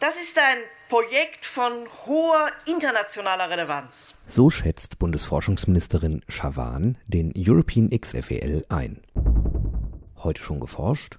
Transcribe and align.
Das 0.00 0.14
ist 0.14 0.38
ein 0.38 0.58
Projekt 0.88 1.44
von 1.44 1.72
hoher 2.06 2.52
internationaler 2.66 3.50
Relevanz. 3.50 4.16
So 4.26 4.48
schätzt 4.48 5.00
Bundesforschungsministerin 5.00 6.20
Schawan 6.28 6.96
den 7.08 7.32
European 7.36 7.90
XFEL 7.90 8.64
ein. 8.68 9.02
Heute 10.18 10.40
schon 10.40 10.60
geforscht? 10.60 11.18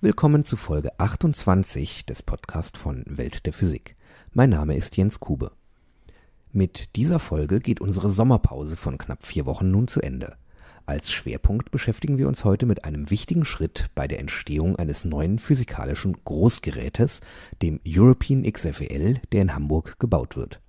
Willkommen 0.00 0.46
zu 0.46 0.56
Folge 0.56 0.98
28 0.98 2.06
des 2.06 2.22
Podcasts 2.22 2.78
von 2.78 3.04
Welt 3.06 3.44
der 3.44 3.52
Physik. 3.52 3.94
Mein 4.32 4.48
Name 4.48 4.74
ist 4.74 4.96
Jens 4.96 5.20
Kube. 5.20 5.52
Mit 6.50 6.96
dieser 6.96 7.18
Folge 7.18 7.60
geht 7.60 7.82
unsere 7.82 8.08
Sommerpause 8.08 8.76
von 8.76 8.96
knapp 8.96 9.26
vier 9.26 9.44
Wochen 9.44 9.70
nun 9.70 9.86
zu 9.86 10.00
Ende. 10.00 10.38
Als 10.86 11.10
Schwerpunkt 11.10 11.70
beschäftigen 11.70 12.18
wir 12.18 12.28
uns 12.28 12.44
heute 12.44 12.66
mit 12.66 12.84
einem 12.84 13.10
wichtigen 13.10 13.46
Schritt 13.46 13.86
bei 13.94 14.06
der 14.06 14.18
Entstehung 14.18 14.76
eines 14.76 15.06
neuen 15.06 15.38
physikalischen 15.38 16.14
Großgerätes, 16.24 17.22
dem 17.62 17.80
European 17.86 18.42
XFEL, 18.42 19.22
der 19.32 19.42
in 19.42 19.54
Hamburg 19.54 19.98
gebaut 19.98 20.36
wird. 20.36 20.60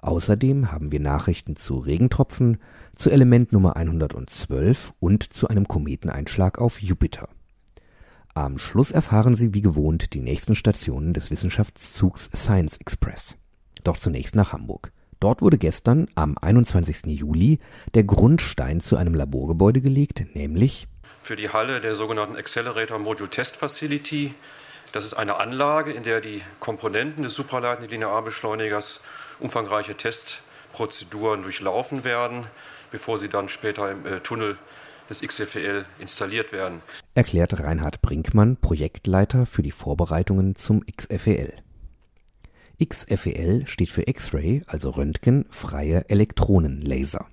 Außerdem 0.00 0.72
haben 0.72 0.92
wir 0.92 1.00
Nachrichten 1.00 1.56
zu 1.56 1.76
Regentropfen, 1.76 2.56
zu 2.94 3.10
Element 3.10 3.52
Nummer 3.52 3.76
112 3.76 4.94
und 4.98 5.24
zu 5.24 5.48
einem 5.48 5.68
Kometeneinschlag 5.68 6.58
auf 6.58 6.80
Jupiter. 6.80 7.28
Am 8.32 8.56
Schluss 8.56 8.92
erfahren 8.92 9.34
Sie 9.34 9.52
wie 9.52 9.62
gewohnt 9.62 10.14
die 10.14 10.20
nächsten 10.20 10.54
Stationen 10.54 11.12
des 11.12 11.30
Wissenschaftszugs 11.30 12.30
Science 12.34 12.78
Express. 12.78 13.36
Doch 13.84 13.98
zunächst 13.98 14.34
nach 14.34 14.52
Hamburg. 14.52 14.92
Dort 15.20 15.42
wurde 15.42 15.58
gestern, 15.58 16.06
am 16.14 16.36
21. 16.40 17.06
Juli, 17.06 17.58
der 17.94 18.04
Grundstein 18.04 18.80
zu 18.80 18.96
einem 18.96 19.14
Laborgebäude 19.14 19.80
gelegt, 19.80 20.24
nämlich 20.34 20.86
für 21.22 21.36
die 21.36 21.50
Halle 21.50 21.80
der 21.80 21.94
sogenannten 21.94 22.36
Accelerator 22.36 22.98
Module 22.98 23.28
Test 23.28 23.56
Facility. 23.56 24.32
Das 24.92 25.04
ist 25.04 25.14
eine 25.14 25.38
Anlage, 25.38 25.92
in 25.92 26.02
der 26.02 26.20
die 26.20 26.40
Komponenten 26.60 27.22
des 27.22 27.34
supraleitenden 27.34 27.90
Linearbeschleunigers 27.90 29.02
umfangreiche 29.38 29.94
Testprozeduren 29.94 31.42
durchlaufen 31.42 32.04
werden, 32.04 32.44
bevor 32.90 33.18
sie 33.18 33.28
dann 33.28 33.50
später 33.50 33.90
im 33.90 34.06
äh, 34.06 34.20
Tunnel 34.20 34.56
des 35.10 35.20
XFL 35.20 35.84
installiert 35.98 36.52
werden. 36.52 36.80
Erklärt 37.14 37.58
Reinhard 37.60 38.00
Brinkmann, 38.00 38.56
Projektleiter 38.56 39.44
für 39.44 39.62
die 39.62 39.70
Vorbereitungen 39.70 40.56
zum 40.56 40.84
XFEL. 40.86 41.52
XFEL 42.82 43.66
steht 43.66 43.90
für 43.90 44.06
X-Ray, 44.06 44.62
also 44.66 44.90
Röntgen, 44.90 45.46
freie 45.50 46.08
Elektronenlaser. 46.08 47.26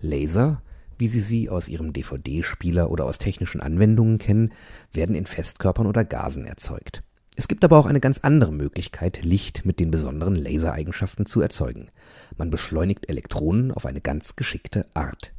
Laser, 0.00 0.62
wie 0.98 1.08
Sie 1.08 1.20
sie 1.20 1.50
aus 1.50 1.68
Ihrem 1.68 1.92
DVD-Spieler 1.92 2.90
oder 2.90 3.04
aus 3.04 3.18
technischen 3.18 3.60
Anwendungen 3.60 4.18
kennen, 4.18 4.52
werden 4.92 5.14
in 5.14 5.26
Festkörpern 5.26 5.86
oder 5.86 6.04
Gasen 6.04 6.46
erzeugt. 6.46 7.02
Es 7.36 7.48
gibt 7.48 7.64
aber 7.64 7.78
auch 7.78 7.86
eine 7.86 8.00
ganz 8.00 8.18
andere 8.18 8.52
Möglichkeit, 8.52 9.24
Licht 9.24 9.64
mit 9.64 9.80
den 9.80 9.90
besonderen 9.90 10.36
Lasereigenschaften 10.36 11.26
zu 11.26 11.40
erzeugen. 11.40 11.88
Man 12.36 12.50
beschleunigt 12.50 13.08
Elektronen 13.08 13.72
auf 13.72 13.84
eine 13.86 14.00
ganz 14.00 14.36
geschickte 14.36 14.86
Art. 14.94 15.32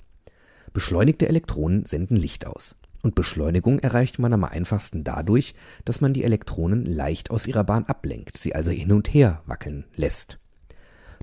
Beschleunigte 0.73 1.27
Elektronen 1.27 1.85
senden 1.85 2.17
Licht 2.17 2.47
aus. 2.47 2.75
Und 3.03 3.15
Beschleunigung 3.15 3.79
erreicht 3.79 4.17
man 4.17 4.31
am 4.31 4.45
einfachsten 4.45 5.03
dadurch, 5.03 5.55
dass 5.83 5.99
man 5.99 6.13
die 6.13 6.23
Elektronen 6.23 6.85
leicht 6.85 7.31
aus 7.31 7.45
ihrer 7.45 7.65
Bahn 7.65 7.83
ablenkt, 7.83 8.37
sie 8.37 8.55
also 8.55 8.71
hin 8.71 8.93
und 8.93 9.13
her 9.13 9.41
wackeln 9.45 9.83
lässt. 9.95 10.39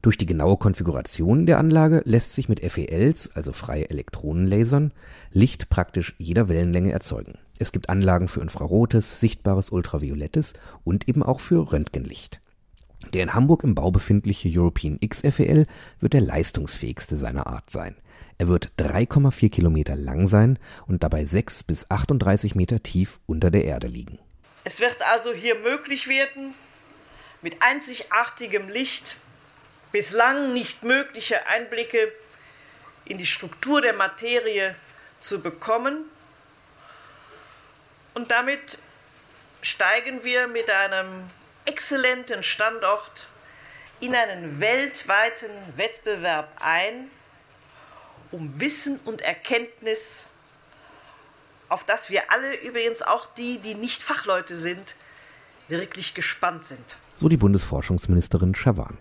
Durch 0.02 0.18
die 0.18 0.26
genaue 0.26 0.58
Konfiguration 0.58 1.46
der 1.46 1.58
Anlage 1.58 2.02
lässt 2.04 2.34
sich 2.34 2.50
mit 2.50 2.60
FELs, 2.60 3.34
also 3.34 3.52
freie 3.52 3.88
Elektronenlasern, 3.88 4.92
Licht 5.32 5.70
praktisch 5.70 6.14
jeder 6.18 6.50
Wellenlänge 6.50 6.92
erzeugen. 6.92 7.38
Es 7.58 7.72
gibt 7.72 7.88
Anlagen 7.88 8.28
für 8.28 8.42
infrarotes, 8.42 9.18
sichtbares 9.20 9.70
ultraviolettes 9.70 10.52
und 10.84 11.08
eben 11.08 11.22
auch 11.22 11.40
für 11.40 11.72
Röntgenlicht. 11.72 12.40
Der 13.12 13.22
in 13.24 13.34
Hamburg 13.34 13.64
im 13.64 13.74
Bau 13.74 13.90
befindliche 13.90 14.48
European 14.48 14.98
XFEL 15.00 15.66
wird 15.98 16.12
der 16.12 16.20
leistungsfähigste 16.20 17.16
seiner 17.16 17.46
Art 17.46 17.70
sein. 17.70 17.96
Er 18.38 18.48
wird 18.48 18.70
3,4 18.78 19.50
Kilometer 19.50 19.96
lang 19.96 20.26
sein 20.26 20.58
und 20.86 21.02
dabei 21.02 21.24
6 21.24 21.64
bis 21.64 21.90
38 21.90 22.54
Meter 22.54 22.82
tief 22.82 23.18
unter 23.26 23.50
der 23.50 23.64
Erde 23.64 23.86
liegen. 23.86 24.18
Es 24.64 24.80
wird 24.80 25.02
also 25.02 25.32
hier 25.32 25.56
möglich 25.56 26.08
werden, 26.08 26.54
mit 27.42 27.56
einzigartigem 27.60 28.68
Licht 28.68 29.16
bislang 29.92 30.52
nicht 30.52 30.84
mögliche 30.84 31.46
Einblicke 31.46 32.12
in 33.04 33.18
die 33.18 33.26
Struktur 33.26 33.80
der 33.80 33.94
Materie 33.94 34.74
zu 35.18 35.42
bekommen. 35.42 36.04
Und 38.14 38.30
damit 38.30 38.78
steigen 39.62 40.22
wir 40.22 40.46
mit 40.48 40.70
einem 40.70 41.24
exzellenten 41.80 42.42
Standort 42.42 43.26
in 44.00 44.14
einen 44.14 44.60
weltweiten 44.60 45.48
Wettbewerb 45.76 46.52
ein, 46.60 47.08
um 48.30 48.60
Wissen 48.60 49.00
und 49.06 49.22
Erkenntnis, 49.22 50.28
auf 51.70 51.82
das 51.84 52.10
wir 52.10 52.30
alle, 52.30 52.54
übrigens 52.60 53.00
auch 53.00 53.24
die, 53.24 53.60
die 53.60 53.74
nicht 53.74 54.02
Fachleute 54.02 54.58
sind, 54.58 54.94
wirklich 55.68 56.12
gespannt 56.12 56.66
sind. 56.66 56.84
So 57.14 57.30
die 57.30 57.38
Bundesforschungsministerin 57.38 58.54
Schawan. 58.54 58.98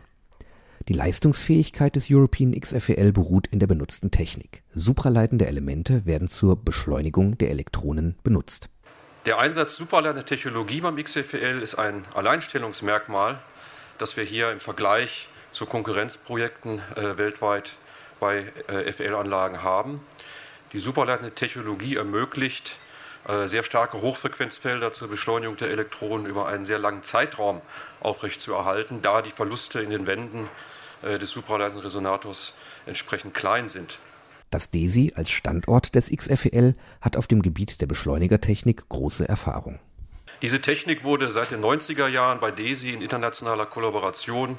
Die 0.88 0.94
Leistungsfähigkeit 0.94 1.97
des 1.97 2.09
European 2.09 2.57
XFEL 2.57 3.12
beruht 3.12 3.47
in 3.47 3.59
der 3.59 3.68
benutzten 3.68 4.09
Technik. 4.09 4.63
Supraleitende 4.73 5.47
Elemente 5.47 6.06
werden 6.06 6.29
zur 6.29 6.56
Beschleunigung 6.56 7.38
der 7.38 7.50
Elektronen 7.50 8.18
benutzt. 8.23 8.69
Der 9.25 9.38
Einsatz 9.38 9.75
supraleitender 9.75 10.25
Technologie 10.25 10.80
beim 10.80 10.96
XFEL 10.96 11.62
ist 11.62 11.75
ein 11.75 12.06
Alleinstellungsmerkmal, 12.13 13.38
das 13.97 14.16
wir 14.16 14.24
hier 14.24 14.50
im 14.50 14.62
Vergleich 14.62 15.28
zu 15.52 15.66
Konkurrenzprojekten 15.66 16.81
äh, 16.96 17.18
weltweit 17.18 17.74
bei 18.22 18.53
äh, 18.69 18.90
FL-Anlagen 18.94 19.62
haben. 19.62 20.02
Die 20.72 20.80
superleitende 20.80 21.35
Technologie 21.35 21.97
ermöglicht, 21.97 22.78
äh, 23.28 23.47
sehr 23.47 23.66
starke 23.66 24.02
Hochfrequenzfelder 24.02 24.94
zur 24.94 25.09
Beschleunigung 25.09 25.57
der 25.57 25.69
Elektronen 25.69 26.25
über 26.25 26.47
einen 26.47 26.63
sehr 26.63 26.80
langen 26.80 27.03
Zeitraum 27.03 27.62
aufrechtzuerhalten, 28.00 29.01
da 29.01 29.22
die 29.22 29.31
Verluste 29.31 29.81
in 29.81 29.90
den 29.90 30.07
Wänden 30.07 30.47
äh, 31.01 31.19
des 31.19 31.31
supraleitenden 31.31 31.84
Resonators 31.84 32.53
entsprechend 32.86 33.34
klein 33.34 33.68
sind. 33.68 34.00
Das 34.49 34.71
DESI 34.71 35.13
als 35.15 35.29
Standort 35.29 35.95
des 35.95 36.09
XFEL 36.09 36.75
hat 37.01 37.17
auf 37.17 37.27
dem 37.27 37.41
Gebiet 37.41 37.81
der 37.81 37.87
Beschleunigertechnik 37.87 38.89
große 38.89 39.27
Erfahrung. 39.27 39.79
Diese 40.41 40.61
Technik 40.61 41.03
wurde 41.03 41.31
seit 41.31 41.51
den 41.51 41.61
90er 41.61 42.07
Jahren 42.07 42.39
bei 42.39 42.51
DESI 42.51 42.93
in 42.93 43.01
internationaler 43.01 43.65
Kollaboration 43.65 44.57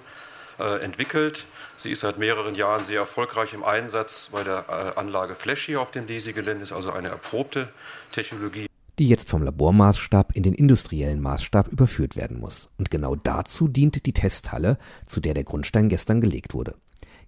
äh, 0.59 0.83
entwickelt. 0.83 1.47
Sie 1.77 1.91
ist 1.91 2.01
seit 2.01 2.19
mehreren 2.19 2.55
Jahren 2.55 2.85
sehr 2.85 3.01
erfolgreich 3.01 3.55
im 3.55 3.65
Einsatz 3.65 4.31
bei 4.33 4.45
der 4.45 4.67
äh, 4.69 4.99
Anlage 4.99 5.35
Flash 5.35 5.75
auf 5.75 5.91
dem 5.91 6.07
DESI-Gelände, 6.07 6.63
ist 6.63 6.73
also 6.73 6.93
eine 6.93 7.09
erprobte 7.09 7.69
Technologie. 8.13 8.67
Die 8.99 9.09
jetzt 9.09 9.31
vom 9.31 9.43
Labormaßstab 9.43 10.37
in 10.37 10.43
den 10.43 10.53
industriellen 10.53 11.23
Maßstab 11.23 11.69
überführt 11.69 12.17
werden 12.17 12.39
muss. 12.39 12.69
Und 12.77 12.91
genau 12.91 13.17
dazu 13.17 13.67
dient 13.67 14.05
die 14.05 14.13
Testhalle, 14.13 14.79
zu 15.09 15.21
der 15.21 15.33
der 15.33 15.45
Grundstein 15.45 15.89
gestern 15.89 16.21
gelegt 16.21 16.53
wurde. 16.53 16.75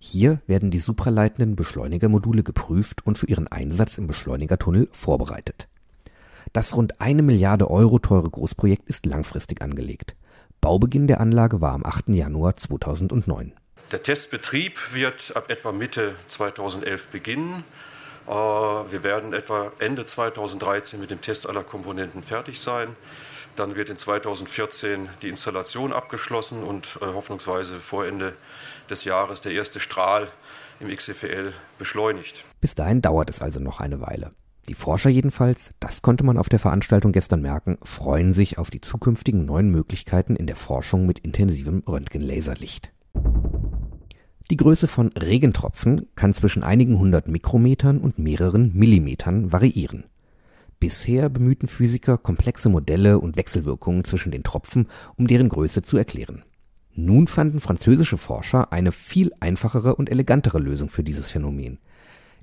Hier 0.04 0.40
werden 0.48 0.72
die 0.72 0.80
supraleitenden 0.80 1.54
Beschleunigermodule 1.54 2.42
geprüft 2.42 3.06
und 3.06 3.18
für 3.18 3.26
ihren 3.26 3.46
Einsatz 3.46 3.98
im 3.98 4.08
Beschleunigertunnel 4.08 4.88
vorbereitet. 4.90 5.68
Das 6.52 6.74
rund 6.74 7.00
eine 7.00 7.22
Milliarde 7.22 7.70
Euro 7.70 8.00
teure 8.00 8.28
Großprojekt 8.28 8.88
ist 8.88 9.06
langfristig 9.06 9.62
angelegt. 9.62 10.16
Baubeginn 10.60 11.06
der 11.06 11.20
Anlage 11.20 11.60
war 11.60 11.72
am 11.72 11.86
8. 11.86 12.08
Januar 12.08 12.56
2009. 12.56 13.52
Der 13.92 14.02
Testbetrieb 14.02 14.92
wird 14.92 15.36
ab 15.36 15.48
etwa 15.50 15.70
Mitte 15.70 16.16
2011 16.26 17.06
beginnen. 17.10 17.62
Äh, 18.26 18.32
wir 18.32 19.04
werden 19.04 19.32
etwa 19.32 19.70
Ende 19.78 20.04
2013 20.04 20.98
mit 20.98 21.12
dem 21.12 21.20
Test 21.20 21.48
aller 21.48 21.62
Komponenten 21.62 22.24
fertig 22.24 22.58
sein. 22.58 22.88
Dann 23.56 23.76
wird 23.76 23.90
in 23.90 23.96
2014 23.96 25.08
die 25.20 25.28
Installation 25.28 25.92
abgeschlossen 25.92 26.62
und 26.62 26.99
äh, 27.00 27.06
hoffnungsweise 27.06 27.81
vor 27.81 28.06
Ende 28.06 28.34
des 28.88 29.04
Jahres 29.04 29.40
der 29.40 29.52
erste 29.52 29.81
Strahl 29.81 30.28
im 30.81 30.94
XFL 30.94 31.52
beschleunigt. 31.78 32.44
Bis 32.60 32.75
dahin 32.75 33.02
dauert 33.02 33.31
es 33.31 33.43
also 33.43 33.60
noch 33.60 33.81
eine 33.81 34.00
Weile. 34.00 34.32
Die 34.69 34.75
Forscher 34.75 35.10
jedenfalls, 35.10 35.70
das 35.81 36.02
konnte 36.02 36.25
man 36.25 36.38
auf 36.38 36.49
der 36.49 36.60
Veranstaltung 36.60 37.12
gestern 37.12 37.43
merken, 37.43 37.78
freuen 37.82 38.32
sich 38.32 38.58
auf 38.58 38.70
die 38.70 38.81
zukünftigen 38.81 39.44
neuen 39.44 39.70
Möglichkeiten 39.70 40.37
in 40.37 40.46
der 40.46 40.56
Forschung 40.56 41.04
mit 41.04 41.19
intensivem 41.19 41.82
Röntgenlaserlicht. 41.87 42.93
Die 44.50 44.56
Größe 44.56 44.87
von 44.87 45.08
Regentropfen 45.08 46.08
kann 46.14 46.32
zwischen 46.34 46.62
einigen 46.62 46.99
hundert 46.99 47.26
Mikrometern 47.26 47.99
und 47.99 48.19
mehreren 48.19 48.72
Millimetern 48.75 49.50
variieren. 49.50 50.04
Bisher 50.82 51.29
bemühten 51.29 51.69
Physiker 51.69 52.19
komplexe 52.19 52.69
Modelle 52.69 53.20
und 53.20 53.37
Wechselwirkungen 53.37 54.05
zwischen 54.05 54.32
den 54.32 54.43
Tropfen, 54.43 54.88
um 55.17 55.29
deren 55.29 55.49
Größe 55.49 55.82
zu 55.82 55.96
erklären. 55.96 56.43
Nun 56.94 57.29
fanden 57.29 57.61
französische 57.61 58.19
Forscher 58.19 58.73
eine 58.73 58.90
viel 58.90 59.31
einfachere 59.40 59.94
und 59.94 60.11
elegantere 60.11 60.58
Lösung 60.58 60.90
für 60.90 61.05
dieses 61.05 61.31
Phänomen– 61.31 61.79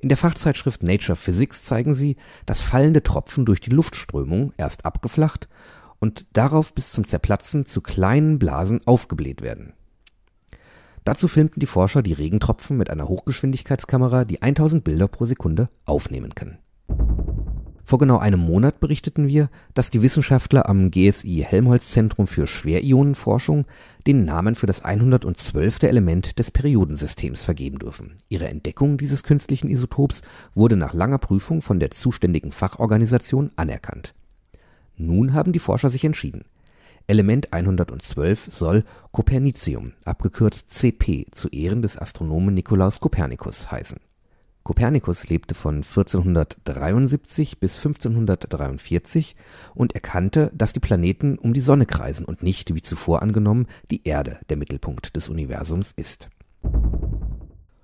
in 0.01 0.07
der 0.07 0.17
Fachzeitschrift 0.17 0.81
Nature 0.81 1.17
Physics 1.17 1.63
zeigen 1.63 1.93
sie, 1.93 2.15
dass 2.45 2.61
fallende 2.61 3.03
Tropfen 3.03 3.45
durch 3.45 3.59
die 3.59 3.69
Luftströmung 3.69 4.53
erst 4.57 4.85
abgeflacht 4.85 5.49
und 5.99 6.25
darauf 6.31 6.73
bis 6.73 6.93
zum 6.93 7.05
Zerplatzen 7.05 7.65
zu 7.65 7.81
kleinen 7.81 8.39
Blasen 8.39 8.85
aufgebläht 8.87 9.41
werden. 9.41 9.73
Dazu 11.03 11.27
filmten 11.27 11.59
die 11.59 11.65
Forscher 11.65 12.01
die 12.01 12.13
Regentropfen 12.13 12.77
mit 12.77 12.89
einer 12.89 13.09
Hochgeschwindigkeitskamera, 13.09 14.23
die 14.25 14.41
1000 14.41 14.83
Bilder 14.83 15.07
pro 15.07 15.25
Sekunde 15.25 15.69
aufnehmen 15.85 16.33
kann. 16.33 16.59
Vor 17.89 17.97
genau 17.97 18.19
einem 18.19 18.41
Monat 18.41 18.79
berichteten 18.79 19.27
wir, 19.27 19.49
dass 19.73 19.89
die 19.89 20.03
Wissenschaftler 20.03 20.69
am 20.69 20.91
GSI 20.91 21.43
Helmholtz 21.43 21.89
Zentrum 21.89 22.27
für 22.27 22.45
Schwerionenforschung 22.45 23.65
den 24.05 24.25
Namen 24.25 24.53
für 24.53 24.67
das 24.67 24.85
112. 24.85 25.81
Element 25.81 26.37
des 26.37 26.51
Periodensystems 26.51 27.43
vergeben 27.43 27.79
dürfen. 27.79 28.17
Ihre 28.27 28.47
Entdeckung 28.47 28.99
dieses 28.99 29.23
künstlichen 29.23 29.71
Isotops 29.71 30.21
wurde 30.53 30.75
nach 30.75 30.93
langer 30.93 31.17
Prüfung 31.17 31.63
von 31.63 31.79
der 31.79 31.89
zuständigen 31.89 32.51
Fachorganisation 32.51 33.49
anerkannt. 33.55 34.13
Nun 34.95 35.33
haben 35.33 35.51
die 35.51 35.57
Forscher 35.57 35.89
sich 35.89 36.05
entschieden. 36.05 36.45
Element 37.07 37.53
112 37.53 38.49
soll 38.51 38.83
Copernicium, 39.11 39.93
abgekürzt 40.05 40.69
CP, 40.69 41.25
zu 41.31 41.49
Ehren 41.49 41.81
des 41.81 41.97
Astronomen 41.97 42.53
Nikolaus 42.53 42.99
Kopernikus 42.99 43.71
heißen. 43.71 43.99
Kopernikus 44.63 45.27
lebte 45.29 45.55
von 45.55 45.77
1473 45.77 47.59
bis 47.59 47.77
1543 47.77 49.35
und 49.73 49.93
erkannte, 49.93 50.51
dass 50.53 50.73
die 50.73 50.79
Planeten 50.79 51.37
um 51.37 51.53
die 51.53 51.61
Sonne 51.61 51.85
kreisen 51.85 52.25
und 52.25 52.43
nicht, 52.43 52.75
wie 52.75 52.81
zuvor 52.81 53.21
angenommen, 53.21 53.67
die 53.89 54.07
Erde 54.07 54.39
der 54.49 54.57
Mittelpunkt 54.57 55.15
des 55.15 55.29
Universums 55.29 55.91
ist. 55.95 56.29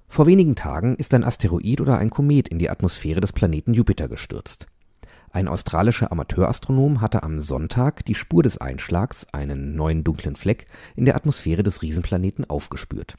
Vor 0.08 0.28
wenigen 0.28 0.56
Tagen 0.56 0.96
ist 0.96 1.14
ein 1.14 1.24
Asteroid 1.24 1.82
oder 1.82 1.98
ein 1.98 2.10
Komet 2.10 2.48
in 2.48 2.60
die 2.60 2.70
Atmosphäre 2.70 3.20
des 3.20 3.34
Planeten 3.34 3.74
Jupiter 3.74 4.08
gestürzt. 4.08 4.68
Ein 5.32 5.50
australischer 5.50 6.14
Amateurastronom 6.14 7.02
hatte 7.02 7.24
am 7.24 7.42
Sonntag 7.42 8.06
die 8.06 8.16
Spur 8.16 8.42
des 8.42 8.58
Einschlags, 8.58 9.28
einen 9.34 9.76
neuen 9.76 10.06
dunklen 10.06 10.38
Fleck, 10.38 10.68
in 10.96 11.04
der 11.04 11.18
Atmosphäre 11.18 11.64
des 11.64 11.82
Riesenplaneten 11.82 12.50
aufgespürt. 12.50 13.18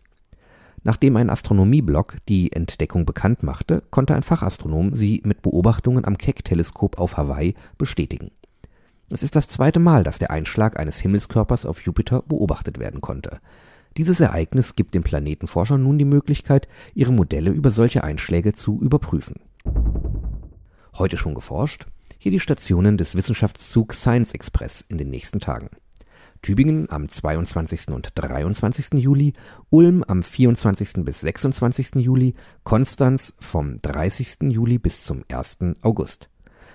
Nachdem 0.87 1.17
ein 1.17 1.31
Astronomieblog 1.31 2.19
die 2.29 2.53
Entdeckung 2.53 3.07
bekannt 3.07 3.43
machte, 3.43 3.83
konnte 3.91 4.15
ein 4.15 4.23
Fachastronom 4.23 4.95
sie 4.95 5.21
mit 5.25 5.43
Beobachtungen 5.43 6.05
am 6.05 6.17
Keck-Teleskop 6.17 7.01
auf 7.01 7.17
Hawaii 7.17 7.57
bestätigen. 7.77 8.31
Es 9.11 9.25
ist 9.25 9.35
das 9.35 9.49
zweite 9.49 9.81
Mal, 9.81 10.05
dass 10.05 10.21
der 10.21 10.31
Einschlag 10.31 10.79
eines 10.79 11.01
Himmelskörpers 11.01 11.67
auf 11.67 11.81
Jupiter 11.81 12.23
beobachtet 12.29 12.79
werden 12.79 13.01
konnte. 13.01 13.41
Dieses 13.97 14.21
Ereignis 14.21 14.77
gibt 14.77 14.95
den 14.95 15.03
Planetenforschern 15.03 15.83
nun 15.83 15.99
die 15.99 16.05
Möglichkeit, 16.05 16.69
ihre 16.95 17.13
Modelle 17.13 17.51
über 17.51 17.73
solche 17.73 18.05
Einschläge 18.05 18.53
zu 18.53 18.81
überprüfen. 18.81 19.41
Heute 20.95 21.17
schon 21.17 21.35
geforscht? 21.35 21.89
Hier 22.17 22.31
die 22.31 22.39
Stationen 22.39 22.97
des 22.97 23.17
Wissenschaftszugs 23.17 24.03
Science 24.03 24.35
Express 24.35 24.85
in 24.89 24.99
den 24.99 25.11
nächsten 25.11 25.41
Tagen. 25.41 25.69
Tübingen 26.43 26.91
am 26.91 27.09
22. 27.09 27.89
und 27.89 28.11
23. 28.15 28.95
Juli, 28.95 29.33
Ulm 29.71 30.05
am 30.07 30.23
24. 30.23 31.05
bis 31.05 31.21
26. 31.21 31.97
Juli, 31.97 32.35
Konstanz 32.65 33.35
vom 33.41 33.81
30. 33.83 34.43
Juli 34.43 34.79
bis 34.79 35.05
zum 35.05 35.25
1. 35.29 35.59
August. 35.83 36.29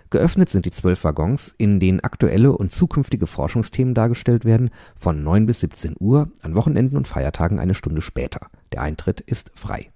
Geöffnet 0.09 0.49
sind 0.49 0.65
die 0.65 0.71
zwölf 0.71 1.05
Waggons, 1.05 1.55
in 1.57 1.79
denen 1.79 2.01
aktuelle 2.01 2.51
und 2.51 2.71
zukünftige 2.71 3.27
Forschungsthemen 3.27 3.93
dargestellt 3.93 4.43
werden, 4.43 4.69
von 4.97 5.23
9 5.23 5.45
bis 5.45 5.61
17 5.61 5.95
Uhr, 5.99 6.29
an 6.41 6.55
Wochenenden 6.55 6.97
und 6.97 7.07
Feiertagen 7.07 7.59
eine 7.59 7.73
Stunde 7.73 8.01
später. 8.01 8.47
Der 8.73 8.81
Eintritt 8.81 9.21
ist 9.21 9.51
frei. 9.55 9.89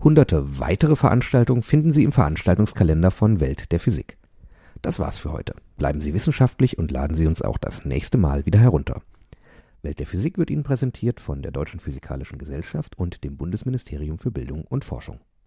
Hunderte 0.00 0.60
weitere 0.60 0.94
Veranstaltungen 0.94 1.62
finden 1.62 1.92
Sie 1.92 2.04
im 2.04 2.12
Veranstaltungskalender 2.12 3.10
von 3.10 3.40
Welt 3.40 3.72
der 3.72 3.80
Physik. 3.80 4.17
Das 4.82 4.98
war's 4.98 5.18
für 5.18 5.32
heute. 5.32 5.54
Bleiben 5.76 6.00
Sie 6.00 6.14
wissenschaftlich 6.14 6.78
und 6.78 6.90
laden 6.90 7.16
Sie 7.16 7.26
uns 7.26 7.42
auch 7.42 7.58
das 7.58 7.84
nächste 7.84 8.18
Mal 8.18 8.46
wieder 8.46 8.58
herunter. 8.58 9.02
Welt 9.82 9.98
der 9.98 10.06
Physik 10.06 10.38
wird 10.38 10.50
Ihnen 10.50 10.64
präsentiert 10.64 11.20
von 11.20 11.42
der 11.42 11.52
Deutschen 11.52 11.80
Physikalischen 11.80 12.38
Gesellschaft 12.38 12.98
und 12.98 13.24
dem 13.24 13.36
Bundesministerium 13.36 14.18
für 14.18 14.30
Bildung 14.30 14.64
und 14.64 14.84
Forschung. 14.84 15.20